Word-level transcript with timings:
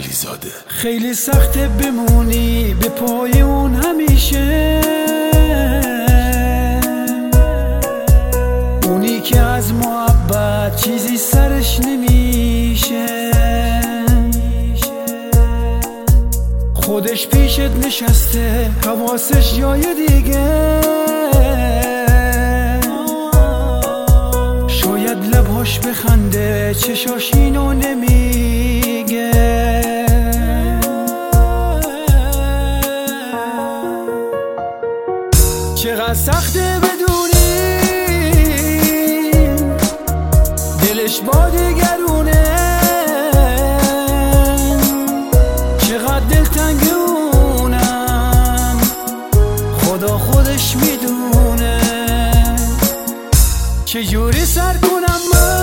زاده 0.00 0.48
خیلی 0.66 1.14
سخته 1.14 1.68
بمونی 1.68 2.74
به 2.80 2.88
پای 2.88 3.40
اون 3.40 3.74
همیشه. 3.74 4.80
اونی 8.84 9.20
که 9.20 9.40
از 9.40 9.72
محبت 9.72 10.76
چیزی 10.76 11.16
سرش 11.16 11.80
نمیشه. 11.80 13.30
خودش 16.74 17.26
پیشت 17.26 17.60
نشسته 17.60 18.70
حواسش 18.84 19.54
جای 19.58 19.82
دیگه. 20.06 20.80
شاید 24.68 25.36
لبهاش 25.36 25.78
بخنده 25.78 26.74
چشاش 26.74 27.34
اینو 27.34 27.51
چقدر 36.12 36.32
سخته 36.32 36.80
بدونی 36.82 37.80
دلش 40.82 41.20
با 41.20 41.48
دگرونه. 41.48 42.68
چقدر 45.78 46.20
دلتنگ 46.30 46.80
اونم 46.94 48.80
خدا 49.82 50.18
خودش 50.18 50.76
می‌دونه. 50.76 51.80
چجوری 53.84 54.46
سر 54.46 54.76
کنم 54.76 55.20
من؟ 55.32 55.61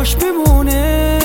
حرفاش 0.00 0.16
بمونه. 0.16 1.18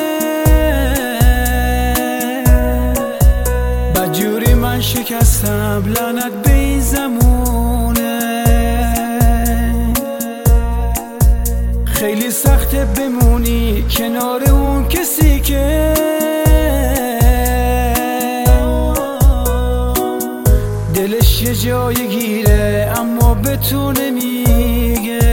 بدجوری 3.95 4.53
من 4.53 4.81
شکستم 4.81 5.83
لعنت 5.85 6.31
به 6.43 6.53
این 6.53 6.81
زمونه. 6.81 8.43
خیلی 11.85 12.31
سخته 12.31 12.85
بمونی 12.85 13.85
کنار 13.97 14.43
اون 14.51 14.87
کسی 14.87 15.39
که 15.39 15.93
دلش 20.93 21.41
یه 21.41 21.55
جای 21.55 22.07
گیره 22.07 22.93
اما 22.97 23.33
به 23.33 23.57
تو 23.57 23.91
نمیگه. 23.91 25.24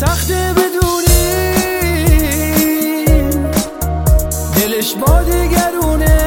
سخته 0.00 0.54
بدونی. 0.56 1.54
دلش 4.56 4.94
با 4.94 5.22
دگرونه. 5.22 6.18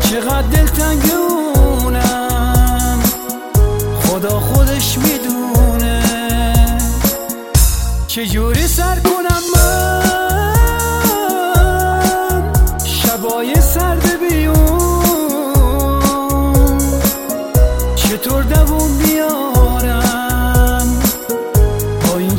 چقدر 0.00 0.42
دلتنگ 0.42 1.12
اونم 1.14 3.02
خدا 4.02 4.40
خودش 4.40 4.98
می‌دونه. 4.98 6.02
چجوری 8.06 8.68
سر 8.68 8.98
کنم 8.98 9.42
من؟ 9.54 9.93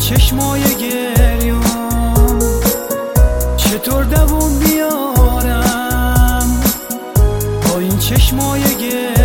چشمای 0.05 0.61
گریون 0.61 2.39
چطور 3.57 4.03
دووم 4.03 4.59
بیارم 4.59 6.49
با 7.67 7.79
این 7.79 7.97
چشمای 7.97 8.61
گریون 8.61 9.24